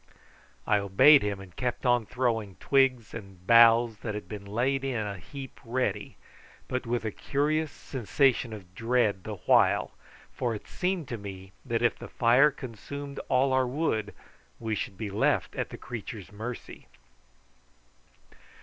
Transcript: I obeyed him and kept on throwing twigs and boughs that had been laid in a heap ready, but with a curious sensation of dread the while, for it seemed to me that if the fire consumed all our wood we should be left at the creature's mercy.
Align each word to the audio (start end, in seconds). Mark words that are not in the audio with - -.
I 0.65 0.79
obeyed 0.79 1.21
him 1.21 1.39
and 1.39 1.55
kept 1.55 1.85
on 1.85 2.07
throwing 2.07 2.55
twigs 2.55 3.13
and 3.13 3.45
boughs 3.45 3.97
that 3.99 4.15
had 4.15 4.27
been 4.27 4.45
laid 4.47 4.83
in 4.83 4.97
a 4.97 5.19
heap 5.19 5.59
ready, 5.63 6.17
but 6.67 6.87
with 6.87 7.05
a 7.05 7.11
curious 7.11 7.69
sensation 7.71 8.51
of 8.51 8.73
dread 8.73 9.25
the 9.25 9.35
while, 9.45 9.91
for 10.33 10.55
it 10.55 10.67
seemed 10.67 11.07
to 11.09 11.19
me 11.19 11.51
that 11.63 11.83
if 11.83 11.99
the 11.99 12.09
fire 12.09 12.49
consumed 12.49 13.19
all 13.29 13.53
our 13.53 13.67
wood 13.67 14.15
we 14.59 14.73
should 14.73 14.97
be 14.97 15.11
left 15.11 15.55
at 15.55 15.69
the 15.69 15.77
creature's 15.77 16.31
mercy. 16.31 16.87